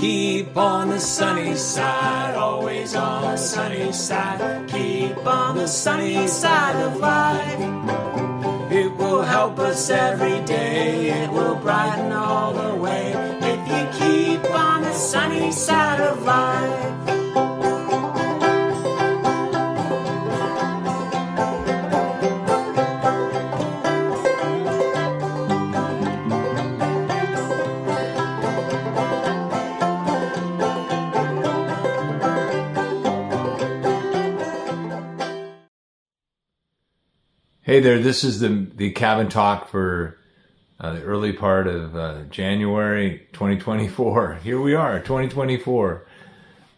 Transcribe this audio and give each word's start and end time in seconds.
Keep 0.00 0.56
on 0.56 0.88
the 0.88 1.00
sunny 1.00 1.54
side, 1.54 2.34
always 2.34 2.94
on 2.94 3.22
the 3.22 3.36
sunny 3.36 3.92
side. 3.92 4.68
Keep 4.68 5.26
on 5.26 5.56
the 5.56 5.66
sunny 5.66 6.26
side 6.26 6.76
of 6.76 6.96
life. 6.96 7.60
It 8.72 8.94
will 8.96 9.22
help 9.22 9.58
us 9.58 9.90
every 9.90 10.40
day, 10.44 11.10
it 11.22 11.30
will 11.30 11.54
brighten 11.56 12.12
all 12.12 12.52
the 12.52 12.74
way. 12.74 13.12
If 13.40 13.60
you 13.68 13.84
keep 13.98 14.44
on 14.54 14.82
the 14.82 14.92
sunny 14.92 15.52
side 15.52 16.00
of 16.00 16.22
life. 16.22 17.03
Hey 37.74 37.80
there, 37.80 37.98
this 37.98 38.22
is 38.22 38.38
the 38.38 38.68
the 38.76 38.92
cabin 38.92 39.28
talk 39.28 39.68
for 39.68 40.16
uh, 40.78 40.92
the 40.92 41.02
early 41.02 41.32
part 41.32 41.66
of 41.66 41.96
uh, 41.96 42.22
January 42.30 43.26
2024. 43.32 44.34
Here 44.44 44.60
we 44.60 44.76
are, 44.76 45.00
2024. 45.00 46.06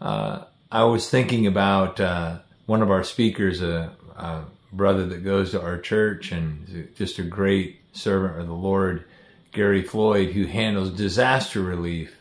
Uh, 0.00 0.44
I 0.72 0.84
was 0.84 1.10
thinking 1.10 1.46
about 1.46 2.00
uh, 2.00 2.38
one 2.64 2.80
of 2.80 2.90
our 2.90 3.04
speakers, 3.04 3.60
a, 3.60 3.92
a, 4.16 4.44
brother 4.72 5.04
that 5.08 5.22
goes 5.22 5.50
to 5.50 5.60
our 5.60 5.78
church 5.78 6.32
and 6.32 6.88
just 6.96 7.18
a 7.18 7.24
great 7.24 7.78
servant 7.92 8.40
of 8.40 8.46
the 8.46 8.54
Lord, 8.54 9.04
Gary 9.52 9.82
Floyd, 9.82 10.30
who 10.30 10.46
handles 10.46 10.92
disaster 10.92 11.60
relief. 11.60 12.18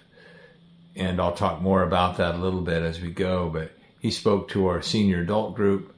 And 0.98 1.21
I'll 1.21 1.31
talk 1.31 1.62
more 1.62 1.81
about 1.81 2.17
that 2.17 2.35
a 2.35 2.39
little 2.39 2.59
bit 2.59 2.84
as 2.84 2.99
we 2.99 3.09
go. 3.09 3.49
But 3.49 3.71
he 4.01 4.12
spoke 4.12 4.49
to 4.49 4.67
our 4.67 4.81
senior 4.81 5.21
adult 5.21 5.55
group 5.55 5.95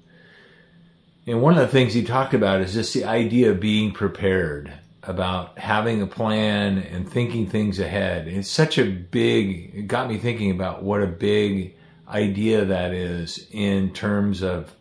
and 1.28 1.42
one 1.42 1.53
of 1.53 1.59
the 1.59 1.67
things 1.67 1.94
he 1.94 2.03
talked 2.03 2.33
about 2.33 2.61
is 2.61 2.73
just 2.73 2.94
the 2.94 3.03
idea 3.03 3.52
of 3.52 3.59
being 3.59 3.92
prepared, 3.92 4.72
about 5.03 5.59
having 5.59 6.02
a 6.02 6.08
plan 6.08 6.78
and 6.78 7.09
thinking 7.09 7.47
things 7.47 7.80
ahead. 7.80 8.28
It's 8.28 8.50
such 8.50 8.78
a 8.78 8.86
big, 8.86 9.72
it 9.75 9.88
got 9.88 10.09
me 10.09 10.17
thinking 10.17 10.52
about 10.52 10.83
what 10.83 11.03
a 11.03 11.08
big 11.08 11.75
idea 12.08 12.66
that 12.66 12.94
is 12.94 13.45
in 13.52 13.92
terms 13.94 14.42
of, 14.42 14.73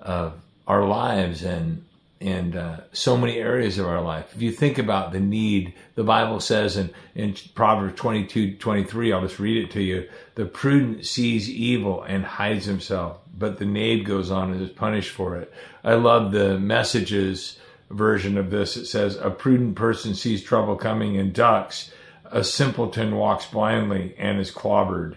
of 0.00 0.34
our 0.66 0.84
lives 0.84 1.42
and, 1.42 1.84
and 2.20 2.56
uh, 2.56 2.80
so 2.92 3.16
many 3.16 3.36
areas 3.38 3.78
of 3.78 3.86
our 3.86 4.00
life. 4.00 4.34
If 4.34 4.42
you 4.42 4.50
think 4.50 4.78
about 4.78 5.12
the 5.12 5.20
need, 5.20 5.74
the 5.94 6.02
Bible 6.02 6.40
says 6.40 6.76
in, 6.76 6.90
in 7.14 7.36
Proverbs 7.54 7.98
22, 7.98 8.56
23, 8.56 9.12
I'll 9.12 9.20
just 9.20 9.38
read 9.38 9.64
it 9.64 9.70
to 9.72 9.82
you. 9.82 10.08
The 10.34 10.46
prudent 10.46 11.06
sees 11.06 11.48
evil 11.48 12.02
and 12.02 12.24
hides 12.24 12.64
himself, 12.64 13.18
but 13.36 13.58
the 13.58 13.66
knave 13.66 14.04
goes 14.04 14.30
on 14.30 14.52
and 14.52 14.60
is 14.60 14.70
punished 14.70 15.10
for 15.10 15.36
it. 15.36 15.52
I 15.84 15.94
love 15.94 16.32
the 16.32 16.58
Message's 16.58 17.58
version 17.90 18.36
of 18.36 18.50
this. 18.50 18.76
It 18.76 18.86
says, 18.86 19.16
A 19.16 19.30
prudent 19.30 19.76
person 19.76 20.14
sees 20.14 20.42
trouble 20.42 20.76
coming 20.76 21.16
and 21.16 21.32
ducks. 21.32 21.92
A 22.24 22.44
simpleton 22.44 23.16
walks 23.16 23.46
blindly 23.46 24.14
and 24.18 24.38
is 24.38 24.50
clobbered. 24.50 25.14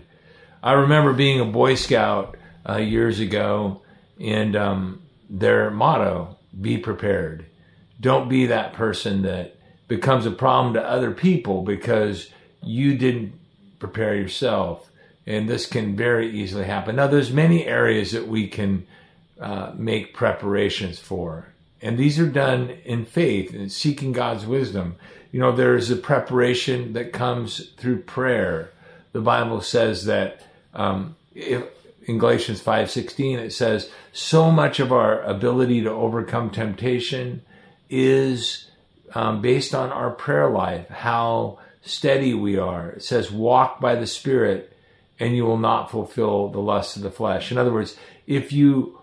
I 0.64 0.74
remember 0.74 1.14
being 1.14 1.40
a 1.40 1.46
Boy 1.46 1.76
Scout 1.76 2.38
uh, 2.68 2.78
years 2.78 3.20
ago, 3.20 3.82
and 4.20 4.56
um, 4.56 5.02
their 5.30 5.72
motto, 5.72 6.38
be 6.60 6.78
prepared. 6.78 7.46
Don't 8.00 8.30
be 8.30 8.48
that 8.48 8.74
person 8.74 9.22
that 9.24 9.56
becomes 9.88 10.26
a 10.26 10.32
problem 10.32 10.74
to 10.74 10.84
other 10.84 11.12
people 11.12 11.62
because 11.62 12.30
you 12.64 12.98
didn't 12.98 13.34
prepare 13.80 14.16
yourself 14.16 14.92
and 15.28 15.48
this 15.48 15.66
can 15.66 15.96
very 15.96 16.30
easily 16.30 16.66
happen. 16.66 16.96
Now, 16.96 17.08
there's 17.08 17.32
many 17.32 17.66
areas 17.66 18.12
that 18.12 18.28
we 18.28 18.48
can 18.48 18.86
uh, 19.40 19.72
make 19.76 20.14
preparations 20.14 21.00
for, 21.00 21.48
and 21.82 21.98
these 21.98 22.20
are 22.20 22.30
done 22.30 22.70
in 22.86 23.06
faith 23.06 23.54
and 23.54 23.72
seeking 23.72 24.12
God's 24.12 24.46
wisdom. 24.46 24.96
You 25.32 25.40
know, 25.40 25.52
there's 25.52 25.90
a 25.90 25.96
preparation 25.96 26.94
that 26.94 27.14
comes 27.14 27.70
through 27.78 28.04
prayer. 28.04 28.72
The 29.14 29.22
Bible 29.22 29.62
says 29.62 30.06
that 30.06 30.46
um, 30.74 31.16
if, 31.34 31.64
in 32.06 32.18
Galatians 32.18 32.62
5:16 32.62 33.40
it 33.40 33.54
says 33.54 33.90
so 34.12 34.52
much 34.52 34.80
of 34.80 34.92
our 34.92 35.22
ability 35.22 35.82
to 35.84 35.92
overcome 35.92 36.50
temptation 36.50 37.42
is 37.90 38.70
um, 39.14 39.42
based 39.42 39.76
on 39.76 39.92
our 39.92 40.10
prayer 40.10 40.50
life, 40.50 40.88
how 40.90 41.60
steady 41.82 42.34
we 42.34 42.58
are. 42.58 42.92
It 42.92 43.04
says 43.04 43.32
walk 43.32 43.80
by 43.80 43.96
the 43.96 44.08
Spirit 44.08 44.76
and 45.20 45.36
you 45.36 45.46
will 45.46 45.58
not 45.58 45.92
fulfill 45.92 46.50
the 46.50 46.60
lust 46.60 46.96
of 46.96 47.04
the 47.04 47.12
flesh. 47.12 47.52
In 47.52 47.58
other 47.58 47.74
words, 47.74 47.96
if 48.26 48.52
you 48.52 48.98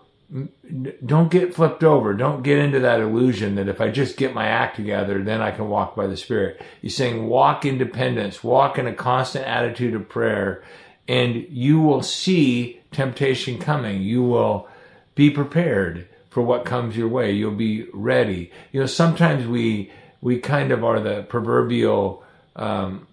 don't 1.05 1.31
get 1.31 1.55
flipped 1.55 1.83
over, 1.83 2.13
don't 2.13 2.43
get 2.43 2.59
into 2.59 2.79
that 2.81 2.99
illusion 2.99 3.55
that 3.55 3.67
if 3.67 3.81
I 3.81 3.89
just 3.89 4.17
get 4.17 4.33
my 4.33 4.45
act 4.45 4.75
together, 4.75 5.23
then 5.23 5.41
I 5.41 5.51
can 5.51 5.69
walk 5.69 5.95
by 5.95 6.07
the 6.07 6.17
Spirit. 6.17 6.61
He's 6.81 6.95
saying 6.95 7.27
walk 7.27 7.65
in 7.65 7.77
dependence, 7.77 8.43
walk 8.43 8.77
in 8.77 8.85
a 8.85 8.93
constant 8.93 9.45
attitude 9.45 9.95
of 9.95 10.09
prayer, 10.09 10.63
and 11.09 11.47
you 11.49 11.81
will 11.81 12.03
see 12.03 12.79
temptation 12.91 13.57
coming. 13.57 14.03
You 14.03 14.21
will 14.21 14.69
be 15.15 15.31
prepared 15.31 16.07
for 16.29 16.43
what 16.43 16.65
comes 16.65 16.95
your 16.95 17.07
way. 17.07 17.31
You'll 17.31 17.51
be 17.51 17.87
ready. 17.91 18.51
You 18.71 18.81
know, 18.81 18.85
sometimes 18.85 19.47
we 19.47 19.91
we 20.21 20.39
kind 20.39 20.71
of 20.71 20.83
are 20.83 20.99
the 20.99 21.23
proverbial 21.23 22.23
um, 22.55 23.07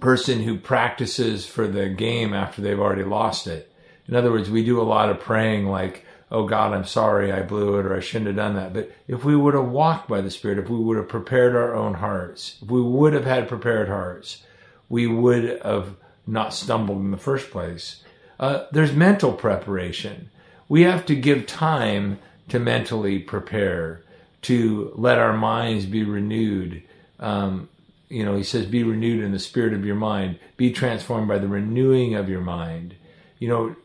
person 0.00 0.42
who 0.42 0.56
practices 0.56 1.44
for 1.44 1.68
the 1.68 1.90
game 1.90 2.32
after 2.32 2.62
they've 2.62 2.80
already 2.80 3.04
lost 3.04 3.46
it. 3.46 3.70
In 4.06 4.16
other 4.16 4.30
words, 4.30 4.48
we 4.48 4.64
do 4.64 4.80
a 4.80 4.82
lot 4.82 5.10
of 5.10 5.20
praying 5.20 5.66
like, 5.66 6.06
oh 6.30 6.46
God, 6.46 6.72
I'm 6.72 6.84
sorry 6.86 7.30
I 7.32 7.42
blew 7.42 7.78
it 7.78 7.84
or 7.84 7.96
I 7.96 8.00
shouldn't 8.00 8.28
have 8.28 8.36
done 8.36 8.54
that. 8.54 8.72
But 8.72 8.92
if 9.06 9.24
we 9.24 9.36
would 9.36 9.52
have 9.52 9.68
walked 9.68 10.08
by 10.08 10.22
the 10.22 10.30
Spirit, 10.30 10.58
if 10.58 10.70
we 10.70 10.78
would 10.78 10.96
have 10.96 11.08
prepared 11.08 11.54
our 11.54 11.74
own 11.74 11.94
hearts, 11.94 12.56
if 12.62 12.70
we 12.70 12.80
would 12.80 13.12
have 13.12 13.26
had 13.26 13.46
prepared 13.46 13.88
hearts, 13.88 14.42
we 14.88 15.06
would 15.06 15.60
have 15.62 15.96
not 16.28 16.52
stumbled 16.52 16.98
in 16.98 17.10
the 17.10 17.16
first 17.16 17.50
place. 17.50 18.02
Uh, 18.38 18.66
there's 18.70 18.92
mental 18.92 19.32
preparation. 19.32 20.30
We 20.68 20.82
have 20.82 21.06
to 21.06 21.16
give 21.16 21.46
time 21.46 22.18
to 22.50 22.58
mentally 22.58 23.18
prepare, 23.18 24.02
to 24.42 24.92
let 24.94 25.18
our 25.18 25.36
minds 25.36 25.86
be 25.86 26.04
renewed. 26.04 26.82
Um, 27.18 27.68
you 28.08 28.24
know, 28.24 28.36
he 28.36 28.44
says, 28.44 28.66
be 28.66 28.84
renewed 28.84 29.24
in 29.24 29.32
the 29.32 29.38
spirit 29.38 29.72
of 29.72 29.84
your 29.84 29.96
mind, 29.96 30.38
be 30.56 30.70
transformed 30.72 31.28
by 31.28 31.38
the 31.38 31.48
renewing 31.48 32.14
of 32.14 32.28
your 32.28 32.40
mind. 32.40 32.94
You 33.38 33.48
know, 33.48 33.76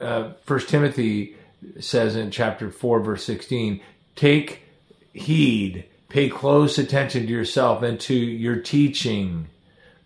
uh, 0.00 0.32
First 0.44 0.68
Timothy 0.68 1.36
says 1.80 2.16
in 2.16 2.30
chapter 2.30 2.70
four, 2.70 3.00
verse 3.00 3.24
sixteen, 3.24 3.80
take 4.16 4.62
heed, 5.12 5.84
pay 6.08 6.28
close 6.28 6.78
attention 6.78 7.26
to 7.26 7.32
yourself 7.32 7.82
and 7.82 7.98
to 8.00 8.14
your 8.14 8.56
teaching, 8.56 9.48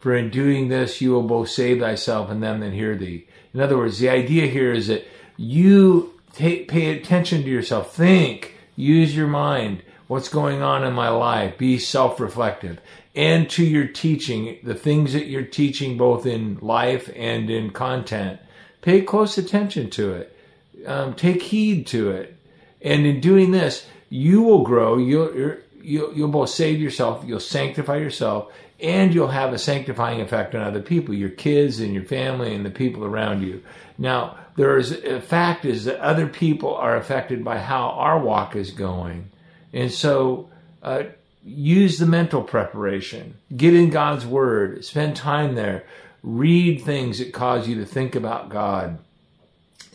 for 0.07 0.15
in 0.15 0.31
doing 0.31 0.69
this 0.69 1.01
you 1.01 1.11
will 1.11 1.25
both 1.25 1.49
save 1.49 1.81
thyself 1.81 2.31
and 2.31 2.41
them 2.41 2.61
that 2.61 2.73
hear 2.73 2.95
thee. 2.95 3.27
In 3.53 3.61
other 3.61 3.77
words, 3.77 3.99
the 3.99 4.09
idea 4.09 4.47
here 4.47 4.73
is 4.73 4.87
that 4.87 5.05
you 5.37 6.15
take, 6.33 6.69
pay 6.69 6.97
attention 6.97 7.43
to 7.43 7.49
yourself, 7.49 7.93
think, 7.93 8.55
use 8.77 9.17
your 9.17 9.27
mind. 9.27 9.83
What's 10.07 10.29
going 10.29 10.63
on 10.63 10.85
in 10.85 10.93
my 10.93 11.09
life? 11.09 11.59
Be 11.59 11.81
self 11.81 12.21
reflective 12.21 12.79
and 13.17 13.51
to 13.51 13.65
your 13.65 13.89
teaching, 13.89 14.61
the 14.63 14.77
things 14.77 15.13
that 15.13 15.27
you're 15.27 15.43
teaching 15.43 15.99
both 15.99 16.25
in 16.25 16.59
life 16.63 17.11
and 17.17 17.51
in 17.51 17.71
content. 17.71 18.39
Pay 18.83 19.03
close 19.03 19.37
attention 19.37 19.91
to 19.91 20.13
it. 20.13 20.39
Um, 20.87 21.15
take 21.15 21.43
heed 21.43 21.85
to 21.89 22.13
it. 22.13 22.37
And 22.81 23.07
in 23.07 23.21
doing 23.21 23.51
this, 23.51 23.85
you 24.09 24.43
will 24.43 24.63
grow. 24.63 24.99
You'll, 24.99 25.57
you'll, 25.83 26.15
you'll 26.15 26.29
both 26.29 26.51
save 26.51 26.81
yourself, 26.81 27.25
you'll 27.27 27.41
sanctify 27.41 27.97
yourself, 27.97 28.53
and 28.81 29.15
you'll 29.15 29.29
have 29.29 29.53
a 29.53 29.59
sanctifying 29.59 30.21
effect 30.21 30.55
on 30.55 30.63
other 30.63 30.83
people, 30.83 31.15
your 31.15 31.31
kids 31.31 31.81
and 31.81 31.95
your 31.95 32.05
family 32.05 32.55
and 32.55 32.65
the 32.65 32.71
people 32.71 33.05
around 33.05 33.43
you. 33.43 33.63
Now, 33.99 34.37
there 34.57 34.77
is 34.77 34.93
a 34.93 35.21
fact 35.21 35.65
is 35.65 35.85
that 35.85 36.01
other 36.01 36.27
people 36.27 36.75
are 36.75 36.97
affected 36.97 37.45
by 37.45 37.59
how 37.59 37.91
our 37.91 38.19
walk 38.19 38.57
is 38.57 38.71
going. 38.71 39.31
And 39.73 39.91
so, 39.91 40.51
uh, 40.83 41.05
use 41.43 41.99
the 41.99 42.07
mental 42.07 42.43
preparation, 42.43 43.37
get 43.57 43.73
in 43.73 43.91
God's 43.91 44.27
Word, 44.27 44.85
spend 44.85 45.17
time 45.17 45.55
there, 45.55 45.85
read 46.23 46.83
things 46.83 47.19
that 47.19 47.33
cause 47.33 47.69
you 47.69 47.77
to 47.77 47.87
think 47.87 48.15
about 48.15 48.49
God. 48.49 48.99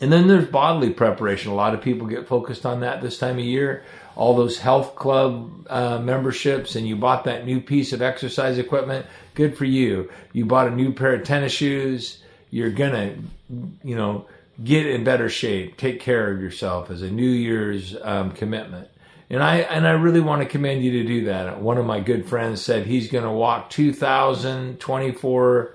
And 0.00 0.10
then 0.10 0.26
there's 0.26 0.48
bodily 0.48 0.90
preparation. 0.90 1.52
A 1.52 1.54
lot 1.54 1.74
of 1.74 1.82
people 1.82 2.08
get 2.08 2.26
focused 2.26 2.66
on 2.66 2.80
that 2.80 3.02
this 3.02 3.18
time 3.18 3.38
of 3.38 3.44
year. 3.44 3.84
All 4.16 4.36
those 4.36 4.58
health 4.58 4.94
club 4.94 5.66
uh, 5.70 5.98
memberships, 5.98 6.76
and 6.76 6.86
you 6.86 6.96
bought 6.96 7.24
that 7.24 7.46
new 7.46 7.60
piece 7.60 7.92
of 7.92 8.02
exercise 8.02 8.58
equipment. 8.58 9.06
Good 9.34 9.56
for 9.56 9.64
you. 9.64 10.10
You 10.32 10.46
bought 10.46 10.68
a 10.68 10.70
new 10.70 10.92
pair 10.92 11.14
of 11.14 11.24
tennis 11.24 11.52
shoes. 11.52 12.22
You're 12.50 12.70
gonna, 12.70 13.16
you 13.82 13.96
know, 13.96 14.26
get 14.62 14.86
in 14.86 15.02
better 15.04 15.28
shape. 15.28 15.76
Take 15.76 16.00
care 16.00 16.32
of 16.32 16.40
yourself 16.40 16.90
as 16.90 17.02
a 17.02 17.10
New 17.10 17.30
Year's 17.30 17.96
um, 18.02 18.32
commitment. 18.32 18.88
And 19.30 19.42
I 19.42 19.58
and 19.58 19.88
I 19.88 19.92
really 19.92 20.20
want 20.20 20.42
to 20.42 20.48
commend 20.48 20.84
you 20.84 21.02
to 21.02 21.04
do 21.04 21.24
that. 21.26 21.60
One 21.60 21.78
of 21.78 21.86
my 21.86 22.00
good 22.00 22.28
friends 22.28 22.60
said 22.60 22.86
he's 22.86 23.10
going 23.10 23.24
to 23.24 23.30
walk 23.30 23.70
2,024 23.70 25.74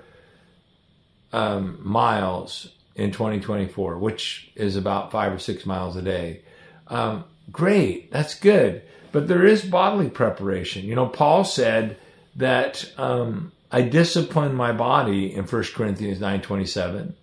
um, 1.32 1.78
miles 1.82 2.68
in 2.94 3.10
2024, 3.10 3.98
which 3.98 4.52
is 4.54 4.76
about 4.76 5.10
five 5.10 5.32
or 5.32 5.40
six 5.40 5.66
miles 5.66 5.96
a 5.96 6.02
day. 6.02 6.42
Um, 6.86 7.24
great, 7.50 8.10
that's 8.10 8.34
good. 8.34 8.82
But 9.12 9.28
there 9.28 9.44
is 9.44 9.64
bodily 9.64 10.10
preparation. 10.10 10.84
You 10.84 10.94
know, 10.94 11.06
Paul 11.06 11.44
said 11.44 11.96
that 12.36 12.90
um, 12.98 13.52
I 13.70 13.82
discipline 13.82 14.54
my 14.54 14.72
body 14.72 15.34
in 15.34 15.44
1 15.44 15.62
Corinthians 15.74 16.18
9:27, 16.18 17.14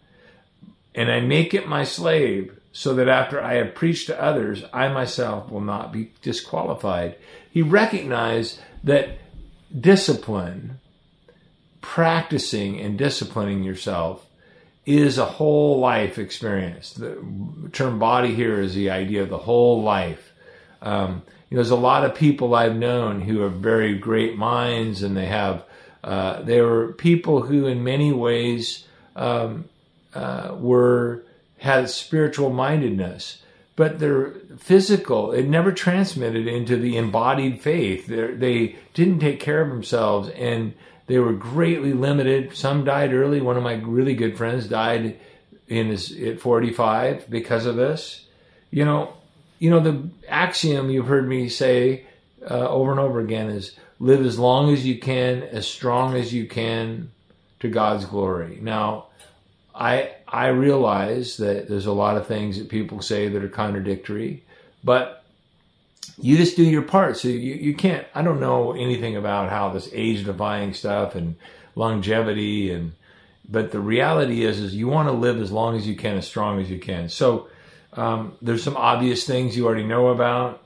and 0.94 1.12
I 1.12 1.20
make 1.22 1.54
it 1.54 1.68
my 1.68 1.84
slave, 1.84 2.58
so 2.72 2.94
that 2.96 3.08
after 3.08 3.42
I 3.42 3.56
have 3.56 3.76
preached 3.76 4.08
to 4.08 4.22
others, 4.22 4.64
I 4.74 4.90
myself 4.90 5.50
will 5.50 5.62
not 5.62 5.94
be 5.94 6.12
disqualified. 6.22 7.16
He 7.50 7.62
recognized 7.62 8.60
that 8.84 9.18
discipline, 9.80 10.80
practicing 11.82 12.80
and 12.80 12.98
disciplining 12.98 13.64
yourself, 13.64 14.26
is 14.86 15.18
a 15.18 15.26
whole 15.26 15.80
life 15.80 16.18
experience. 16.18 16.94
The 16.94 17.18
term 17.72 17.98
body 17.98 18.36
here 18.36 18.62
is 18.62 18.76
the 18.76 18.92
idea 18.92 19.24
of 19.24 19.30
the 19.30 19.38
whole 19.38 19.82
life. 19.82 20.32
Um, 20.82 21.24
you 21.50 21.58
know, 21.58 21.64
there's 21.64 21.72
a 21.72 21.76
lot 21.76 22.06
of 22.06 22.16
people 22.16 22.54
I've 22.54 22.76
known 22.76 23.22
who 23.22 23.40
have 23.40 23.54
very 23.54 23.98
great 23.98 24.38
minds, 24.38 25.02
and 25.02 25.18
they 25.18 25.26
have 25.26 25.64
uh, 26.04 26.44
they 26.44 26.62
were 26.62 26.94
people 26.94 27.42
who, 27.42 27.66
in 27.66 27.84
many 27.84 28.12
ways, 28.12 28.86
um, 29.16 29.66
uh, 30.14 30.56
were 30.56 31.24
had 31.58 31.90
spiritual 31.90 32.52
mindedness, 32.52 33.42
but 33.76 33.98
their 33.98 34.34
physical 34.58 35.32
it 35.32 35.48
never 35.48 35.72
transmitted 35.72 36.48
into 36.48 36.78
the 36.78 36.96
embodied 36.96 37.60
faith. 37.60 38.06
They're, 38.06 38.36
they 38.36 38.76
did 38.94 39.08
not 39.08 39.22
take 39.22 39.40
care 39.40 39.62
of 39.62 39.70
themselves, 39.70 40.30
and 40.30 40.76
they 41.08 41.20
were 41.20 41.34
greatly 41.34 41.94
limited. 41.94 42.56
Some 42.56 42.84
died 42.84 43.14
early. 43.14 43.42
One 43.42 43.58
of 43.58 43.64
my 43.64 43.74
really 43.74 44.16
good 44.16 44.38
friends 44.38 44.68
died 44.68 45.20
in 45.68 45.88
his 45.88 46.12
at 46.12 46.40
45 46.40 47.30
because 47.30 47.66
of 47.66 47.76
this. 47.76 48.26
You 48.72 48.86
know, 48.86 49.14
you 49.60 49.70
know 49.70 49.80
the 49.80 50.10
axiom 50.28 50.90
you've 50.90 51.08
heard 51.08 51.28
me 51.28 51.50
say 51.50 52.06
uh, 52.50 52.68
over 52.70 52.92
and 52.92 53.00
over 53.00 53.20
again 53.20 53.50
is 53.50 53.76
live 54.00 54.26
as 54.26 54.38
long 54.38 54.74
as 54.74 54.86
you 54.86 55.00
can, 55.00 55.44
as 55.44 55.68
strong 55.68 56.16
as 56.16 56.34
you 56.34 56.48
can 56.48 57.12
to 57.60 57.70
God's 57.70 58.06
glory. 58.06 58.60
Now, 58.62 59.08
I 59.74 60.12
I 60.28 60.48
realize 60.48 61.38
that 61.38 61.68
there's 61.68 61.86
a 61.86 61.94
lot 61.94 62.18
of 62.18 62.28
things 62.28 62.58
that 62.58 62.70
people 62.70 63.02
say 63.02 63.30
that 63.30 63.44
are 63.44 63.50
contradictory, 63.50 64.44
but 64.84 65.25
you 66.18 66.38
just 66.38 66.56
do 66.56 66.64
your 66.64 66.82
part. 66.82 67.18
So 67.18 67.28
you, 67.28 67.56
you 67.56 67.74
can't, 67.74 68.06
I 68.16 68.22
don't 68.22 68.40
know 68.40 68.74
anything 68.74 69.16
about 69.18 69.50
how 69.50 69.70
this 69.70 69.90
age 69.92 70.26
defying 70.26 70.74
stuff 70.74 71.16
and 71.16 71.36
longevity 71.76 72.72
and, 72.72 72.94
but 73.48 73.72
the 73.72 73.80
reality 73.80 74.44
is, 74.44 74.60
is 74.60 74.76
you 74.76 74.88
want 74.88 75.08
to 75.08 75.14
live 75.14 75.40
as 75.40 75.52
long 75.52 75.78
as 75.78 75.88
you 75.88 75.96
can, 75.96 76.18
as 76.18 76.26
strong 76.26 76.60
as 76.60 76.70
you 76.70 76.80
can. 76.80 77.10
So, 77.10 77.48
um, 77.94 78.36
there's 78.42 78.64
some 78.64 78.76
obvious 78.76 79.26
things 79.26 79.56
you 79.56 79.66
already 79.66 79.86
know 79.86 80.08
about, 80.08 80.64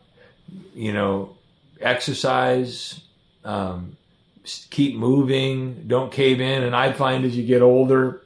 you 0.73 0.93
know, 0.93 1.37
exercise, 1.79 3.01
um, 3.43 3.97
keep 4.69 4.95
moving, 4.95 5.87
don't 5.87 6.11
cave 6.11 6.41
in. 6.41 6.63
And 6.63 6.75
I 6.75 6.91
find 6.93 7.25
as 7.25 7.35
you 7.35 7.43
get 7.43 7.61
older, 7.61 8.21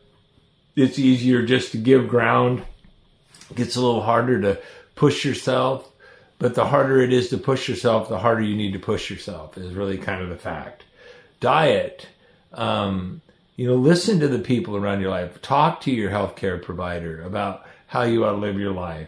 it's 0.75 0.97
easier 0.97 1.45
just 1.45 1.71
to 1.73 1.77
give 1.77 2.07
ground. 2.07 2.63
It 3.49 3.57
gets 3.57 3.75
a 3.75 3.81
little 3.81 4.01
harder 4.01 4.41
to 4.41 4.61
push 4.95 5.25
yourself. 5.25 5.89
But 6.43 6.55
the 6.55 6.65
harder 6.65 7.01
it 7.01 7.13
is 7.13 7.29
to 7.29 7.37
push 7.37 7.69
yourself, 7.69 8.09
the 8.09 8.19
harder 8.19 8.41
you 8.41 8.57
need 8.57 8.73
to 8.73 8.79
push 8.79 9.09
yourself, 9.09 9.57
is 9.57 9.73
really 9.73 9.97
kind 9.97 10.21
of 10.21 10.27
the 10.27 10.35
fact. 10.35 10.83
Diet. 11.39 12.05
Um, 12.51 13.21
you 13.55 13.65
know, 13.65 13.75
listen 13.75 14.19
to 14.19 14.27
the 14.27 14.39
people 14.39 14.75
around 14.75 14.99
your 14.99 15.09
life. 15.09 15.41
Talk 15.41 15.79
to 15.83 15.91
your 15.91 16.11
healthcare 16.11 16.61
provider 16.61 17.21
about 17.21 17.65
how 17.87 18.01
you 18.01 18.25
ought 18.25 18.31
to 18.31 18.39
live 18.39 18.59
your 18.59 18.73
life. 18.73 19.07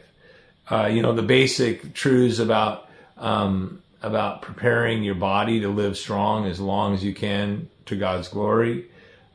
Uh, 0.72 0.86
you 0.86 1.02
know, 1.02 1.12
the 1.12 1.24
basic 1.24 1.94
truths 1.94 2.40
about 2.40 2.90
um, 3.18 3.82
about 4.02 4.42
preparing 4.42 5.04
your 5.04 5.16
body 5.16 5.60
to 5.60 5.68
live 5.68 5.98
strong 5.98 6.46
as 6.48 6.62
long 6.62 6.94
as 6.94 7.04
you 7.04 7.14
can 7.14 7.68
to 7.88 7.98
God's 7.98 8.30
glory. 8.30 8.86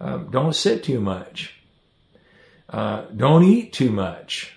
Um, 0.00 0.30
don't 0.30 0.56
sit 0.56 0.84
too 0.84 1.00
much. 1.02 1.54
Uh, 2.66 3.02
don't 3.14 3.44
eat 3.44 3.74
too 3.74 3.90
much. 3.90 4.56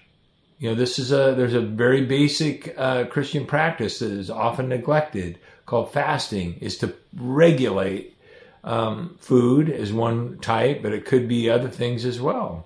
You 0.63 0.69
know, 0.69 0.75
this 0.75 0.98
is 0.98 1.12
a 1.12 1.33
there's 1.36 1.56
a 1.56 1.60
very 1.60 2.06
basic 2.06 2.74
uh, 2.77 3.04
Christian 3.07 3.45
practice 3.45 4.00
that 4.00 4.12
is 4.12 4.30
often 4.30 4.69
neglected 4.69 5.38
called 5.65 5.92
fasting. 5.92 6.56
Is 6.62 6.77
to 6.77 6.94
regulate 7.13 8.15
um, 8.63 9.18
food 9.19 9.69
as 9.69 9.92
one 9.92 10.38
type, 10.38 10.81
but 10.81 10.94
it 10.94 11.04
could 11.04 11.27
be 11.27 11.50
other 11.50 11.68
things 11.68 12.06
as 12.06 12.21
well. 12.21 12.65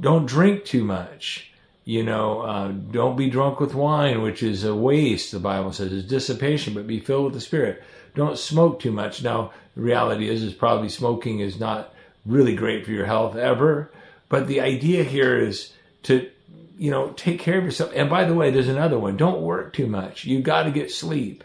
Don't 0.00 0.24
drink 0.24 0.64
too 0.64 0.84
much. 0.84 1.52
You 1.84 2.02
know, 2.02 2.40
uh, 2.40 2.68
don't 2.68 3.18
be 3.18 3.28
drunk 3.28 3.60
with 3.60 3.74
wine, 3.74 4.22
which 4.22 4.42
is 4.42 4.64
a 4.64 4.74
waste, 4.74 5.32
the 5.32 5.38
Bible 5.38 5.74
says, 5.74 5.92
is 5.92 6.08
dissipation, 6.08 6.72
but 6.72 6.86
be 6.86 6.98
filled 6.98 7.26
with 7.26 7.34
the 7.34 7.42
Spirit. 7.42 7.82
Don't 8.14 8.38
smoke 8.38 8.80
too 8.80 8.92
much. 8.92 9.22
Now, 9.22 9.52
the 9.74 9.82
reality 9.82 10.30
is, 10.30 10.42
is 10.42 10.54
probably 10.54 10.88
smoking 10.88 11.40
is 11.40 11.60
not 11.60 11.92
really 12.24 12.54
great 12.54 12.86
for 12.86 12.92
your 12.92 13.04
health 13.04 13.36
ever, 13.36 13.90
but 14.30 14.46
the 14.46 14.62
idea 14.62 15.04
here 15.04 15.38
is 15.38 15.74
to, 16.04 16.30
you 16.78 16.90
know, 16.90 17.10
take 17.10 17.40
care 17.40 17.58
of 17.58 17.64
yourself. 17.64 17.92
And 17.94 18.08
by 18.08 18.24
the 18.24 18.34
way, 18.34 18.50
there's 18.50 18.68
another 18.68 18.98
one. 18.98 19.16
Don't 19.16 19.42
work 19.42 19.72
too 19.72 19.86
much. 19.86 20.24
You 20.24 20.40
got 20.40 20.62
to 20.62 20.70
get 20.70 20.90
sleep. 20.90 21.44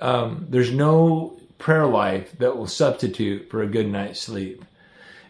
Um, 0.00 0.46
there's 0.48 0.72
no 0.72 1.38
prayer 1.58 1.86
life 1.86 2.32
that 2.38 2.56
will 2.56 2.66
substitute 2.66 3.50
for 3.50 3.62
a 3.62 3.66
good 3.66 3.86
night's 3.86 4.20
sleep. 4.20 4.64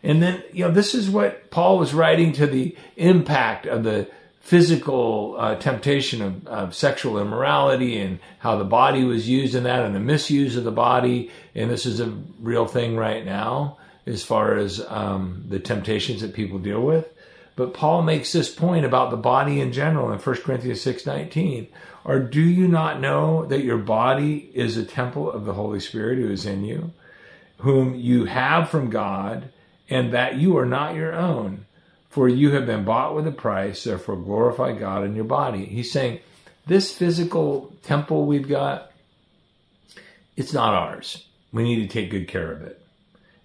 And 0.02 0.23
then, 0.23 0.43
you 0.52 0.64
know, 0.64 0.70
this 0.70 0.94
is 0.94 1.11
what 1.11 1.50
Paul 1.50 1.79
was 1.79 1.93
writing 1.93 2.32
to 2.35 2.47
the 2.47 2.76
impact 2.97 3.67
of 3.67 3.85
the 3.85 4.08
physical 4.41 5.37
uh, 5.38 5.56
temptation 5.56 6.23
of, 6.23 6.46
of, 6.46 6.75
sexual 6.75 7.20
immorality 7.20 8.00
and 8.00 8.19
how 8.38 8.56
the 8.56 8.64
body 8.64 9.05
was 9.05 9.29
used 9.29 9.55
in 9.55 9.64
that 9.64 9.85
and 9.85 9.94
the 9.94 10.00
misuse 10.00 10.56
of 10.56 10.64
the 10.64 10.70
body. 10.70 11.31
And 11.55 11.70
this 11.70 11.85
is 11.85 12.00
a 12.00 12.06
real 12.41 12.67
thing 12.67 12.96
right 12.96 13.25
now 13.25 13.76
as 14.06 14.25
far 14.25 14.56
as 14.56 14.85
um, 14.88 15.44
the 15.49 15.58
temptations 15.58 16.23
that 16.23 16.32
people 16.32 16.58
deal 16.58 16.81
with. 16.81 17.06
But 17.60 17.74
Paul 17.74 18.00
makes 18.00 18.32
this 18.32 18.48
point 18.48 18.86
about 18.86 19.10
the 19.10 19.18
body 19.18 19.60
in 19.60 19.70
general 19.70 20.10
in 20.10 20.18
1 20.18 20.36
Corinthians 20.36 20.80
6:19. 20.80 21.66
Or 22.06 22.18
do 22.18 22.40
you 22.40 22.66
not 22.66 23.02
know 23.02 23.44
that 23.44 23.64
your 23.64 23.76
body 23.76 24.50
is 24.54 24.78
a 24.78 24.82
temple 24.82 25.30
of 25.30 25.44
the 25.44 25.52
Holy 25.52 25.78
Spirit 25.78 26.16
who 26.16 26.30
is 26.30 26.46
in 26.46 26.64
you, 26.64 26.92
whom 27.58 27.94
you 27.94 28.24
have 28.24 28.70
from 28.70 28.88
God, 28.88 29.50
and 29.90 30.10
that 30.14 30.36
you 30.36 30.56
are 30.56 30.64
not 30.64 30.94
your 30.94 31.12
own? 31.12 31.66
For 32.08 32.30
you 32.30 32.52
have 32.52 32.64
been 32.64 32.86
bought 32.86 33.14
with 33.14 33.26
a 33.26 33.31
price, 33.31 33.84
therefore 33.84 34.17
glorify 34.17 34.72
God 34.72 35.05
in 35.05 35.14
your 35.14 35.26
body. 35.26 35.67
He's 35.67 35.93
saying, 35.93 36.20
this 36.67 36.94
physical 36.94 37.74
temple 37.82 38.24
we've 38.24 38.48
got, 38.48 38.90
it's 40.34 40.55
not 40.55 40.72
ours. 40.72 41.26
We 41.52 41.62
need 41.62 41.86
to 41.86 41.93
take 41.93 42.10
good 42.10 42.26
care 42.26 42.52
of 42.52 42.62
it. 42.62 42.81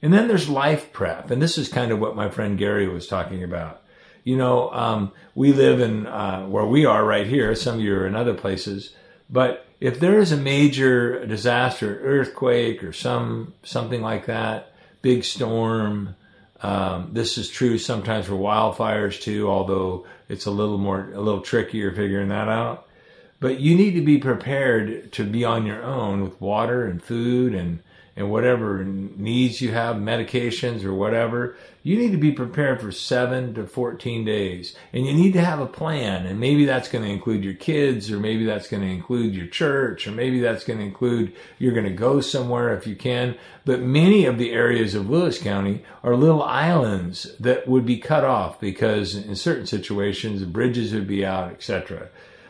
And 0.01 0.13
then 0.13 0.29
there's 0.29 0.48
life 0.48 0.93
prep. 0.93 1.31
And 1.31 1.41
this 1.41 1.57
is 1.57 1.67
kind 1.67 1.91
of 1.91 2.00
what 2.00 2.15
my 2.15 2.29
friend 2.29 2.57
Gary 2.57 2.88
was 2.88 3.07
talking 3.07 3.43
about. 3.43 3.81
You 4.25 4.36
know, 4.36 4.72
um, 4.72 5.12
we 5.36 5.53
live 5.53 5.79
in 5.79 6.08
uh, 6.08 6.46
where 6.48 6.65
we 6.65 6.86
are 6.86 7.05
right 7.05 7.27
here. 7.27 7.55
Some 7.55 7.75
of 7.75 7.82
you 7.82 7.96
are 7.96 8.08
in 8.08 8.15
other 8.15 8.34
places. 8.34 8.94
But 9.29 9.65
if 9.79 10.00
there 10.00 10.20
is 10.20 10.32
a 10.32 10.38
major 10.38 11.25
disaster, 11.27 12.00
earthquake 12.01 12.84
or 12.84 12.91
some 12.91 13.53
something 13.63 14.01
like 14.01 14.25
that, 14.25 14.74
big 15.03 15.24
storm, 15.24 16.15
um, 16.62 17.10
this 17.13 17.38
is 17.38 17.50
true 17.50 17.77
sometimes 17.77 18.25
for 18.25 18.34
wildfires 18.34 19.22
too, 19.22 19.48
although 19.48 20.08
it's 20.27 20.48
a 20.48 20.51
little 20.51 20.79
more, 20.79 21.12
a 21.13 21.22
little 21.22 21.41
trickier 21.41 21.91
figuring 21.91 22.29
that 22.29 22.50
out. 22.50 22.88
But 23.39 23.60
you 23.60 23.75
need 23.75 23.91
to 23.91 24.01
be 24.01 24.17
prepared 24.17 25.12
to 25.13 25.24
be 25.24 25.46
on 25.46 25.67
your 25.67 25.84
own 25.84 26.24
with 26.24 26.41
water 26.41 26.88
and 26.88 27.03
food 27.03 27.53
and 27.53 27.79
and 28.17 28.31
whatever 28.31 28.84
needs 28.84 29.60
you 29.60 29.74
have, 29.74 29.98
medications 29.98 30.86
or 30.86 30.93
whatever, 30.93 31.57
you 31.84 31.98
need 31.98 32.12
to 32.12 32.17
be 32.17 32.31
prepared 32.31 32.79
for 32.79 32.89
seven 32.91 33.53
to 33.53 33.67
14 33.67 34.24
days. 34.24 34.74
And 34.93 35.05
you 35.05 35.13
need 35.13 35.34
to 35.34 35.43
have 35.43 35.60
a 35.60 35.65
plan. 35.65 36.25
And 36.25 36.39
maybe 36.39 36.63
that's 36.63 36.88
going 36.88 37.03
to 37.03 37.12
include 37.12 37.43
your 37.43 37.55
kids, 37.55 38.10
or 38.10 38.17
maybe 38.17 38.45
that's 38.45 38.69
going 38.69 38.84
to 38.84 38.89
include 38.89 39.36
your 39.36 39.48
church, 39.48 40.07
or 40.07 40.12
maybe 40.12 40.39
that's 40.39 40.63
going 40.63 40.79
to 40.79 40.86
include 40.86 41.36
you're 41.60 41.74
going 41.74 41.86
to 41.86 41.91
go 41.91 42.22
somewhere 42.22 42.74
if 42.74 42.88
you 42.88 42.95
can. 42.95 43.38
But 43.65 43.81
many 43.81 44.25
of 44.25 44.38
the 44.38 44.51
areas 44.51 44.95
of 44.95 45.10
Lewis 45.10 45.38
County 45.38 45.84
are 46.01 46.15
little 46.15 46.43
islands 46.43 47.36
that 47.41 47.67
would 47.67 47.86
be 47.86 47.98
cut 47.98 48.24
off 48.24 48.62
because 48.62 49.13
in 49.13 49.36
certain 49.36 49.67
situations, 49.67 50.41
bridges 50.43 50.93
would 50.93 51.07
be 51.07 51.25
out, 51.25 51.51
etc. 51.51 52.07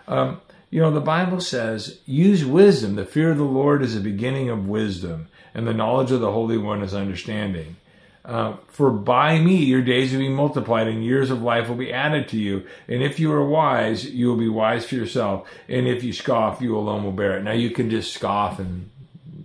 Um, 0.08 0.42
you 0.70 0.80
know, 0.80 0.92
the 0.92 1.02
Bible 1.02 1.42
says, 1.42 2.00
use 2.06 2.46
wisdom. 2.46 2.96
The 2.96 3.06
fear 3.06 3.32
of 3.32 3.38
the 3.38 3.44
Lord 3.44 3.82
is 3.82 3.96
the 3.96 4.02
beginning 4.02 4.50
of 4.50 4.68
wisdom 4.68 5.28
and 5.56 5.66
the 5.66 5.74
knowledge 5.74 6.12
of 6.12 6.20
the 6.20 6.32
Holy 6.32 6.58
One 6.58 6.84
is 6.84 6.94
understanding. 6.94 7.78
Uh, 8.26 8.58
for 8.68 8.90
by 8.90 9.40
me 9.40 9.56
your 9.56 9.84
days 9.84 10.12
will 10.12 10.20
be 10.20 10.30
multiplied 10.30 10.88
and 10.88 11.06
years 11.06 11.30
of 11.30 11.44
life 11.44 11.70
will 11.70 11.76
be 11.76 11.94
added 11.94 12.28
to 12.28 12.38
you. 12.38 12.66
And 12.88 13.02
if 13.02 13.20
you 13.20 13.32
are 13.32 13.48
wise, 13.48 14.06
you 14.06 14.28
will 14.28 14.38
be 14.38 14.50
wise 14.50 14.86
for 14.86 14.96
yourself. 14.96 15.48
And 15.70 15.88
if 15.88 16.04
you 16.04 16.12
scoff, 16.12 16.60
you 16.60 16.76
alone 16.76 17.04
will 17.04 17.12
bear 17.12 17.38
it. 17.38 17.44
Now 17.44 17.54
you 17.54 17.70
can 17.70 17.90
just 17.90 18.14
scoff 18.14 18.60
and 18.60 18.90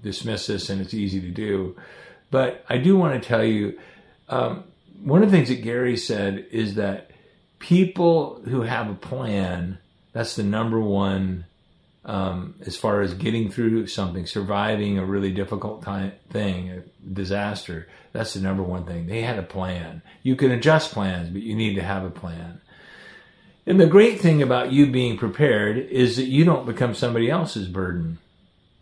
dismiss 0.03 0.47
this 0.47 0.71
and 0.71 0.81
it's 0.81 0.95
easy 0.95 1.21
to 1.21 1.29
do. 1.29 1.77
But 2.31 2.65
I 2.69 2.79
do 2.79 2.97
want 2.97 3.23
to 3.23 3.29
tell 3.29 3.45
you, 3.45 3.79
um, 4.29 4.65
one 5.03 5.23
of 5.23 5.31
the 5.31 5.37
things 5.37 5.49
that 5.51 5.63
Gary 5.63 5.97
said 5.97 6.47
is 6.51 6.77
that 6.77 7.11
people 7.59 8.41
who 8.47 8.63
have 8.63 8.89
a 8.89 8.95
plan, 8.95 9.79
that's 10.13 10.37
the 10.37 10.43
number 10.43 10.81
one 10.81 11.45
um, 12.05 12.55
as 12.65 12.77
far 12.77 13.03
as 13.03 13.15
getting 13.15 13.51
through 13.51 13.87
something, 13.87 14.27
surviving 14.27 14.99
a 14.99 15.05
really 15.05 15.33
difficult 15.33 15.83
time, 15.83 16.13
thing, 16.31 16.71
a 16.71 16.83
disaster. 17.13 17.89
That's 18.13 18.35
the 18.35 18.41
number 18.41 18.63
one 18.63 18.85
thing. 18.85 19.07
They 19.07 19.23
had 19.23 19.39
a 19.39 19.43
plan. 19.43 20.03
You 20.23 20.37
can 20.37 20.51
adjust 20.51 20.93
plans, 20.93 21.31
but 21.31 21.43
you 21.43 21.55
need 21.55 21.75
to 21.75 21.83
have 21.83 22.05
a 22.05 22.11
plan. 22.11 22.61
And 23.67 23.79
the 23.79 23.87
great 23.87 24.21
thing 24.21 24.43
about 24.43 24.73
you 24.73 24.91
being 24.91 25.19
prepared 25.19 25.77
is 25.77 26.17
that 26.17 26.25
you 26.25 26.45
don't 26.45 26.67
become 26.67 26.95
somebody 26.95 27.31
else's 27.31 27.69
burden. 27.69 28.19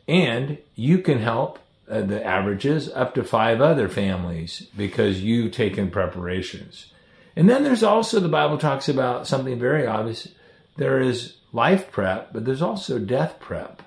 And 0.07 0.59
you 0.75 0.99
can 0.99 1.19
help 1.19 1.59
uh, 1.91 2.03
the 2.03 2.25
averages 2.25 2.89
up 2.89 3.15
to 3.15 3.25
five 3.25 3.61
other 3.61 3.89
families 3.89 4.67
because 4.77 5.21
you've 5.21 5.53
taken 5.53 5.91
preparations. 5.91 6.93
And 7.37 7.49
then 7.49 7.65
there's 7.65 7.83
also, 7.83 8.21
the 8.21 8.29
Bible 8.29 8.59
talks 8.59 8.89
about 8.89 9.27
something 9.27 9.59
very 9.59 9.87
obvious. 9.87 10.29
There 10.79 11.01
is 11.01 11.35
life 11.53 11.91
prep, 11.91 12.33
but 12.33 12.45
there's 12.45 12.63
also 12.63 12.99
death 12.99 13.39
prep. 13.41 13.83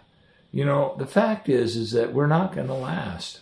You 0.52 0.66
know, 0.66 0.96
the 1.00 1.08
fact 1.08 1.48
is, 1.48 1.76
is 1.78 1.92
that 1.94 2.14
we're 2.14 2.28
not 2.28 2.54
going 2.54 2.68
to 2.68 2.74
last. 2.74 3.40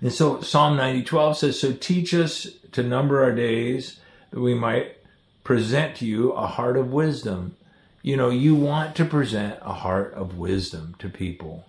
And 0.00 0.12
so 0.12 0.40
Psalm 0.40 0.76
90, 0.76 1.04
12 1.04 1.38
says, 1.38 1.60
So 1.60 1.72
teach 1.72 2.12
us 2.12 2.48
to 2.72 2.82
number 2.82 3.22
our 3.22 3.32
days 3.32 4.00
that 4.30 4.40
we 4.40 4.54
might 4.54 4.96
present 5.44 5.96
to 5.96 6.06
you 6.06 6.32
a 6.32 6.46
heart 6.46 6.76
of 6.76 6.92
wisdom. 6.92 7.56
You 8.02 8.16
know, 8.16 8.30
you 8.30 8.56
want 8.56 8.96
to 8.96 9.04
present 9.04 9.58
a 9.62 9.72
heart 9.72 10.14
of 10.14 10.36
wisdom 10.36 10.96
to 10.98 11.08
people 11.08 11.64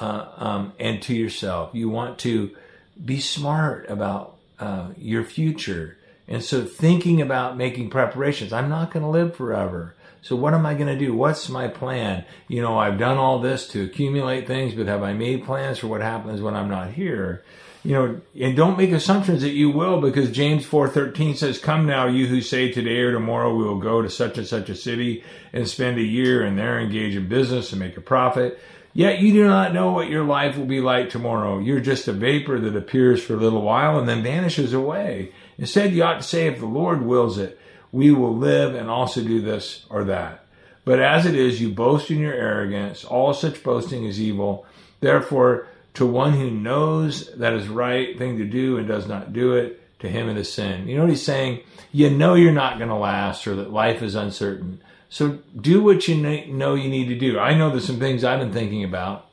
uh, 0.00 0.26
um, 0.36 0.72
and 0.80 1.00
to 1.02 1.14
yourself. 1.14 1.70
You 1.74 1.88
want 1.88 2.18
to 2.20 2.56
be 3.02 3.20
smart 3.20 3.88
about 3.88 4.36
uh, 4.58 4.88
your 4.96 5.22
future. 5.22 5.96
And 6.30 6.44
so 6.44 6.64
thinking 6.64 7.20
about 7.20 7.56
making 7.56 7.90
preparations. 7.90 8.52
I'm 8.52 8.68
not 8.68 8.92
going 8.92 9.02
to 9.02 9.10
live 9.10 9.34
forever. 9.34 9.96
So 10.22 10.36
what 10.36 10.54
am 10.54 10.64
I 10.64 10.74
going 10.74 10.86
to 10.86 10.98
do? 10.98 11.12
What's 11.14 11.48
my 11.48 11.66
plan? 11.66 12.24
You 12.46 12.62
know, 12.62 12.78
I've 12.78 12.98
done 12.98 13.18
all 13.18 13.40
this 13.40 13.66
to 13.68 13.84
accumulate 13.84 14.46
things, 14.46 14.74
but 14.74 14.86
have 14.86 15.02
I 15.02 15.12
made 15.12 15.44
plans 15.44 15.78
for 15.78 15.88
what 15.88 16.02
happens 16.02 16.40
when 16.40 16.54
I'm 16.54 16.68
not 16.68 16.92
here? 16.92 17.42
You 17.82 17.92
know, 17.94 18.20
and 18.38 18.56
don't 18.56 18.76
make 18.76 18.92
assumptions 18.92 19.40
that 19.40 19.50
you 19.50 19.70
will 19.70 20.00
because 20.02 20.30
James 20.30 20.66
4:13 20.66 21.34
says, 21.34 21.58
"Come 21.58 21.86
now, 21.86 22.06
you 22.06 22.26
who 22.26 22.42
say 22.42 22.70
today 22.70 23.00
or 23.00 23.12
tomorrow 23.12 23.54
we 23.54 23.64
will 23.64 23.78
go 23.78 24.02
to 24.02 24.10
such 24.10 24.36
and 24.36 24.46
such 24.46 24.68
a 24.68 24.74
city 24.74 25.24
and 25.52 25.66
spend 25.66 25.98
a 25.98 26.02
year 26.02 26.42
and 26.42 26.58
there 26.58 26.78
engage 26.78 27.16
in 27.16 27.26
business 27.26 27.72
and 27.72 27.80
make 27.80 27.96
a 27.96 28.02
profit." 28.02 28.60
Yet 28.92 29.20
you 29.20 29.32
do 29.32 29.46
not 29.46 29.72
know 29.72 29.92
what 29.92 30.10
your 30.10 30.24
life 30.24 30.58
will 30.58 30.66
be 30.66 30.80
like 30.80 31.08
tomorrow. 31.08 31.58
You're 31.58 31.80
just 31.80 32.08
a 32.08 32.12
vapor 32.12 32.58
that 32.58 32.76
appears 32.76 33.22
for 33.22 33.34
a 33.34 33.38
little 33.38 33.62
while 33.62 33.98
and 33.98 34.08
then 34.08 34.22
vanishes 34.22 34.74
away. 34.74 35.30
Instead, 35.60 35.92
you 35.92 36.02
ought 36.02 36.22
to 36.22 36.26
say, 36.26 36.46
if 36.46 36.58
the 36.58 36.66
Lord 36.66 37.02
wills 37.02 37.38
it, 37.38 37.60
we 37.92 38.10
will 38.10 38.34
live 38.34 38.74
and 38.74 38.88
also 38.88 39.22
do 39.22 39.40
this 39.40 39.84
or 39.90 40.04
that. 40.04 40.44
But 40.84 41.00
as 41.00 41.26
it 41.26 41.34
is, 41.34 41.60
you 41.60 41.68
boast 41.68 42.10
in 42.10 42.18
your 42.18 42.32
arrogance. 42.32 43.04
All 43.04 43.34
such 43.34 43.62
boasting 43.62 44.06
is 44.06 44.20
evil. 44.20 44.64
Therefore, 45.00 45.68
to 45.94 46.06
one 46.06 46.32
who 46.32 46.50
knows 46.50 47.30
that 47.34 47.52
is 47.52 47.68
right 47.68 48.16
thing 48.16 48.38
to 48.38 48.44
do 48.44 48.78
and 48.78 48.88
does 48.88 49.06
not 49.06 49.34
do 49.34 49.54
it, 49.54 49.78
to 50.00 50.08
him 50.08 50.30
it 50.30 50.38
is 50.38 50.50
sin. 50.50 50.88
You 50.88 50.96
know 50.96 51.02
what 51.02 51.10
he's 51.10 51.22
saying? 51.22 51.60
You 51.92 52.08
know 52.08 52.34
you're 52.34 52.52
not 52.52 52.78
going 52.78 52.88
to 52.88 52.96
last 52.96 53.46
or 53.46 53.54
that 53.56 53.70
life 53.70 54.02
is 54.02 54.14
uncertain. 54.14 54.80
So 55.10 55.40
do 55.60 55.82
what 55.82 56.08
you 56.08 56.16
know 56.16 56.74
you 56.74 56.88
need 56.88 57.08
to 57.08 57.18
do. 57.18 57.38
I 57.38 57.54
know 57.54 57.68
there's 57.68 57.86
some 57.86 57.98
things 57.98 58.24
I've 58.24 58.40
been 58.40 58.52
thinking 58.52 58.84
about, 58.84 59.26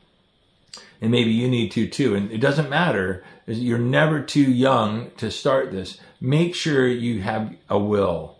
and 0.99 1.11
maybe 1.11 1.31
you 1.31 1.47
need 1.47 1.71
to 1.73 1.87
too. 1.87 2.15
And 2.15 2.31
it 2.31 2.39
doesn't 2.39 2.69
matter. 2.69 3.23
You're 3.47 3.79
never 3.79 4.21
too 4.21 4.51
young 4.51 5.11
to 5.17 5.31
start 5.31 5.71
this. 5.71 5.99
Make 6.19 6.53
sure 6.53 6.85
you 6.85 7.21
have 7.21 7.55
a 7.69 7.79
will 7.79 8.37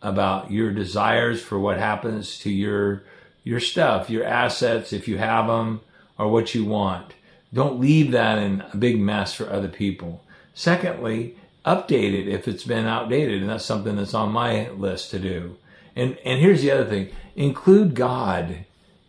about 0.00 0.52
your 0.52 0.70
desires 0.70 1.42
for 1.42 1.58
what 1.58 1.78
happens 1.78 2.38
to 2.40 2.50
your 2.50 3.02
your 3.42 3.60
stuff, 3.60 4.08
your 4.08 4.24
assets, 4.24 4.92
if 4.92 5.06
you 5.06 5.18
have 5.18 5.48
them, 5.48 5.80
or 6.16 6.30
what 6.30 6.54
you 6.54 6.64
want. 6.64 7.12
Don't 7.52 7.78
leave 7.78 8.10
that 8.12 8.38
in 8.38 8.62
a 8.72 8.76
big 8.76 8.98
mess 8.98 9.34
for 9.34 9.50
other 9.50 9.68
people. 9.68 10.24
Secondly, 10.54 11.36
update 11.66 12.14
it 12.14 12.26
if 12.26 12.48
it's 12.48 12.64
been 12.64 12.86
outdated, 12.86 13.42
and 13.42 13.50
that's 13.50 13.64
something 13.64 13.96
that's 13.96 14.14
on 14.14 14.32
my 14.32 14.70
list 14.70 15.10
to 15.10 15.18
do. 15.18 15.56
And 15.96 16.16
and 16.24 16.40
here's 16.40 16.62
the 16.62 16.70
other 16.70 16.88
thing: 16.88 17.10
include 17.34 17.94
God 17.94 18.64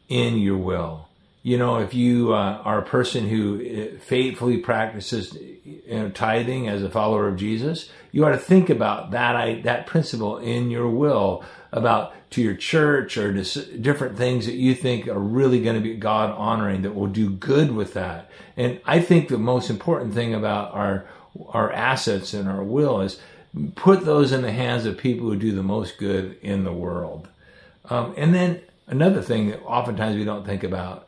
in 0.09 0.37
your 0.37 0.57
will. 0.57 1.04
You 1.45 1.59
know, 1.59 1.77
if 1.77 1.93
you 1.93 2.33
uh, 2.33 2.59
are 2.65 2.79
a 2.79 2.85
person 2.85 3.29
who 3.29 3.61
uh, 3.61 3.99
faithfully 3.99 4.57
practices 4.57 5.37
you 5.63 5.81
know, 5.87 6.09
tithing 6.09 6.67
as 6.67 6.81
a 6.81 6.89
follower 6.89 7.27
of 7.27 7.37
Jesus, 7.37 7.91
you 8.11 8.25
ought 8.25 8.31
to 8.31 8.39
think 8.39 8.71
about 8.71 9.11
that 9.11 9.35
I, 9.35 9.61
that 9.61 9.85
principle 9.85 10.39
in 10.39 10.71
your 10.71 10.89
will 10.89 11.45
about 11.71 12.15
to 12.31 12.41
your 12.41 12.55
church 12.55 13.15
or 13.15 13.31
different 13.31 14.17
things 14.17 14.47
that 14.47 14.55
you 14.55 14.73
think 14.73 15.07
are 15.07 15.19
really 15.19 15.61
going 15.61 15.75
to 15.75 15.83
be 15.83 15.95
God 15.95 16.31
honoring 16.31 16.81
that 16.81 16.95
will 16.95 17.05
do 17.05 17.29
good 17.29 17.75
with 17.75 17.93
that. 17.93 18.31
And 18.57 18.81
I 18.83 18.99
think 18.99 19.27
the 19.27 19.37
most 19.37 19.69
important 19.69 20.15
thing 20.15 20.33
about 20.33 20.73
our 20.73 21.05
our 21.49 21.71
assets 21.71 22.33
and 22.33 22.49
our 22.49 22.63
will 22.63 23.01
is 23.01 23.21
put 23.75 24.03
those 24.03 24.31
in 24.31 24.41
the 24.41 24.51
hands 24.51 24.87
of 24.87 24.97
people 24.97 25.27
who 25.27 25.35
do 25.35 25.51
the 25.51 25.61
most 25.61 25.99
good 25.99 26.39
in 26.41 26.63
the 26.63 26.73
world. 26.73 27.27
Um, 27.87 28.15
and 28.17 28.33
then 28.33 28.61
another 28.87 29.21
thing 29.21 29.51
that 29.51 29.61
oftentimes 29.61 30.15
we 30.15 30.23
don't 30.23 30.43
think 30.43 30.63
about 30.63 31.04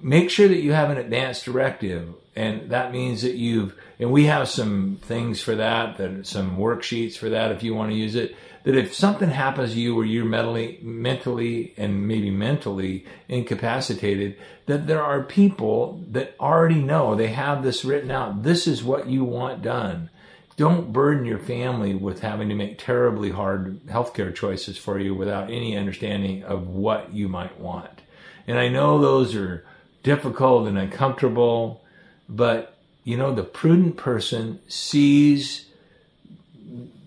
make 0.00 0.30
sure 0.30 0.48
that 0.48 0.60
you 0.60 0.72
have 0.72 0.90
an 0.90 0.98
advance 0.98 1.42
directive 1.42 2.14
and 2.34 2.70
that 2.70 2.92
means 2.92 3.22
that 3.22 3.34
you've 3.34 3.74
and 3.98 4.10
we 4.10 4.26
have 4.26 4.48
some 4.48 4.98
things 5.02 5.40
for 5.40 5.54
that 5.54 5.96
that 5.96 6.26
some 6.26 6.56
worksheets 6.56 7.16
for 7.16 7.30
that 7.30 7.52
if 7.52 7.62
you 7.62 7.74
want 7.74 7.90
to 7.90 7.96
use 7.96 8.14
it 8.14 8.36
that 8.64 8.76
if 8.76 8.92
something 8.92 9.30
happens 9.30 9.72
to 9.72 9.80
you 9.80 9.94
where 9.94 10.04
you're 10.04 10.24
mentally 10.24 10.78
mentally 10.82 11.72
and 11.76 12.06
maybe 12.06 12.30
mentally 12.30 13.06
incapacitated 13.28 14.36
that 14.66 14.88
there 14.88 15.02
are 15.02 15.22
people 15.22 16.04
that 16.10 16.34
already 16.38 16.82
know 16.82 17.14
they 17.14 17.28
have 17.28 17.62
this 17.62 17.84
written 17.84 18.10
out 18.10 18.42
this 18.42 18.66
is 18.66 18.84
what 18.84 19.06
you 19.08 19.24
want 19.24 19.62
done. 19.62 20.10
Don't 20.56 20.92
burden 20.92 21.26
your 21.26 21.38
family 21.38 21.94
with 21.94 22.20
having 22.20 22.48
to 22.48 22.54
make 22.54 22.78
terribly 22.78 23.30
hard 23.30 23.80
healthcare 23.86 24.34
choices 24.34 24.78
for 24.78 24.98
you 24.98 25.14
without 25.14 25.50
any 25.50 25.76
understanding 25.76 26.42
of 26.44 26.66
what 26.66 27.12
you 27.12 27.28
might 27.28 27.60
want. 27.60 28.02
And 28.46 28.58
i 28.58 28.68
know 28.68 29.00
those 29.00 29.34
are 29.34 29.64
difficult 30.06 30.68
and 30.68 30.78
uncomfortable 30.78 31.82
but, 32.28 32.76
you 33.04 33.16
know, 33.16 33.34
the 33.34 33.42
prudent 33.42 33.96
person 33.96 34.60
sees 34.68 35.66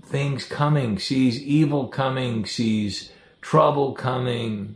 things 0.04 0.46
coming, 0.46 1.00
sees 1.00 1.42
evil 1.42 1.88
coming, 1.88 2.46
sees 2.46 3.12
trouble 3.42 3.94
coming, 3.94 4.76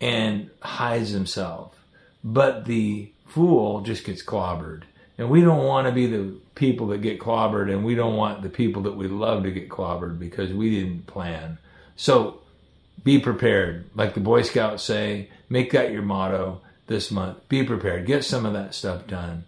and 0.00 0.50
hides 0.62 1.10
himself. 1.10 1.74
But 2.24 2.64
the 2.66 3.10
fool 3.26 3.80
just 3.80 4.04
gets 4.04 4.22
clobbered. 4.22 4.82
And 5.16 5.30
we 5.30 5.40
don't 5.40 5.64
want 5.64 5.86
to 5.86 5.92
be 5.92 6.06
the 6.06 6.34
people 6.54 6.88
that 6.88 7.02
get 7.02 7.18
clobbered, 7.18 7.72
and 7.72 7.84
we 7.84 7.94
don't 7.94 8.16
want 8.16 8.42
the 8.42 8.48
people 8.48 8.82
that 8.82 8.96
we 8.96 9.08
love 9.08 9.42
to 9.44 9.50
get 9.50 9.68
clobbered 9.68 10.18
because 10.18 10.52
we 10.52 10.70
didn't 10.70 11.06
plan. 11.06 11.58
So 11.96 12.40
be 13.04 13.18
prepared. 13.18 13.84
Like 13.94 14.14
the 14.14 14.20
Boy 14.20 14.42
Scouts 14.42 14.84
say, 14.84 15.28
make 15.48 15.72
that 15.72 15.92
your 15.92 16.02
motto 16.02 16.60
this 16.88 17.10
month. 17.10 17.48
Be 17.48 17.62
prepared. 17.62 18.06
Get 18.06 18.24
some 18.24 18.44
of 18.44 18.52
that 18.54 18.74
stuff 18.74 19.06
done. 19.06 19.44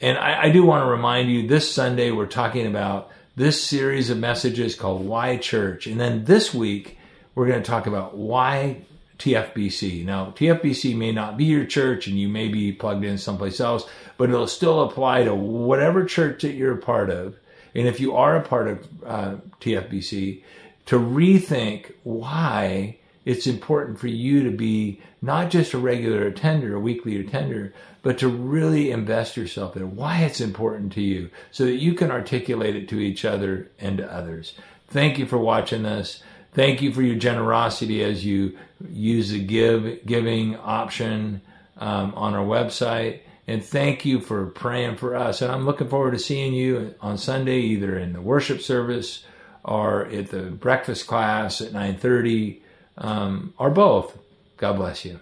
And 0.00 0.16
I, 0.16 0.44
I 0.44 0.50
do 0.50 0.64
want 0.64 0.84
to 0.84 0.90
remind 0.90 1.30
you 1.30 1.48
this 1.48 1.72
Sunday 1.72 2.10
we're 2.10 2.26
talking 2.26 2.66
about 2.66 3.10
this 3.34 3.62
series 3.62 4.10
of 4.10 4.18
messages 4.18 4.74
called 4.74 5.04
Why 5.04 5.36
Church. 5.36 5.86
And 5.86 5.98
then 5.98 6.24
this 6.24 6.54
week 6.54 6.98
we're 7.34 7.46
going 7.46 7.62
to 7.62 7.68
talk 7.68 7.86
about 7.86 8.16
why 8.16 8.82
TFBC. 9.18 10.04
Now, 10.04 10.30
TFBC 10.30 10.96
may 10.96 11.12
not 11.12 11.36
be 11.36 11.44
your 11.44 11.64
church 11.64 12.06
and 12.06 12.18
you 12.18 12.28
may 12.28 12.48
be 12.48 12.72
plugged 12.72 13.04
in 13.04 13.18
someplace 13.18 13.60
else, 13.60 13.88
but 14.18 14.28
it'll 14.28 14.46
still 14.46 14.82
apply 14.82 15.24
to 15.24 15.34
whatever 15.34 16.04
church 16.04 16.42
that 16.42 16.52
you're 16.52 16.74
a 16.74 16.82
part 16.82 17.10
of. 17.10 17.36
And 17.74 17.86
if 17.86 18.00
you 18.00 18.16
are 18.16 18.36
a 18.36 18.42
part 18.42 18.68
of 18.68 18.88
uh, 19.04 19.34
TFBC, 19.60 20.42
to 20.86 20.98
rethink 20.98 21.92
why 22.04 22.98
it's 23.26 23.46
important 23.46 23.98
for 23.98 24.06
you 24.06 24.44
to 24.44 24.56
be 24.56 25.00
not 25.20 25.50
just 25.50 25.74
a 25.74 25.78
regular 25.78 26.26
attender, 26.26 26.76
a 26.76 26.80
weekly 26.80 27.20
attender, 27.20 27.74
but 28.00 28.18
to 28.18 28.28
really 28.28 28.92
invest 28.92 29.36
yourself 29.36 29.76
in 29.76 29.96
why 29.96 30.20
it's 30.20 30.40
important 30.40 30.92
to 30.92 31.02
you 31.02 31.28
so 31.50 31.64
that 31.64 31.74
you 31.74 31.92
can 31.92 32.12
articulate 32.12 32.76
it 32.76 32.88
to 32.88 33.00
each 33.00 33.24
other 33.24 33.68
and 33.80 33.98
to 33.98 34.14
others. 34.14 34.54
Thank 34.86 35.18
you 35.18 35.26
for 35.26 35.38
watching 35.38 35.82
this. 35.82 36.22
Thank 36.52 36.80
you 36.80 36.92
for 36.92 37.02
your 37.02 37.16
generosity 37.16 38.02
as 38.04 38.24
you 38.24 38.56
use 38.88 39.30
the 39.30 39.44
give 39.44 40.06
giving 40.06 40.56
option 40.56 41.42
um, 41.78 42.14
on 42.14 42.32
our 42.32 42.46
website. 42.46 43.20
And 43.48 43.62
thank 43.62 44.04
you 44.04 44.20
for 44.20 44.46
praying 44.46 44.96
for 44.96 45.16
us. 45.16 45.42
And 45.42 45.50
I'm 45.50 45.66
looking 45.66 45.88
forward 45.88 46.12
to 46.12 46.18
seeing 46.20 46.54
you 46.54 46.94
on 47.00 47.18
Sunday, 47.18 47.58
either 47.58 47.98
in 47.98 48.12
the 48.12 48.20
worship 48.20 48.60
service 48.60 49.24
or 49.64 50.06
at 50.06 50.30
the 50.30 50.42
breakfast 50.42 51.08
class 51.08 51.60
at 51.60 51.72
9:30, 51.72 52.60
um, 52.98 53.54
or 53.58 53.70
both. 53.70 54.18
God 54.56 54.76
bless 54.76 55.04
you. 55.04 55.20